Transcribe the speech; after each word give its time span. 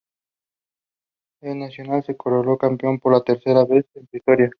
El 1.43 1.59
Nacional 1.59 2.03
se 2.03 2.17
coronó 2.17 2.57
campeón 2.57 2.97
por 2.97 3.21
tercera 3.23 3.65
vez 3.65 3.85
en 3.93 4.07
su 4.09 4.17
historia. 4.17 4.49